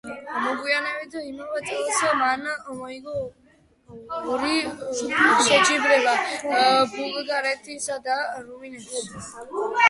[0.43, 2.45] მოგვიანებით, იმავე წელს, მან
[2.77, 3.19] მოიგო
[4.37, 4.57] ორი
[5.01, 6.15] შეჯიბრება
[6.97, 8.17] ბულგარეთსა და
[8.49, 9.29] რუმინეთში.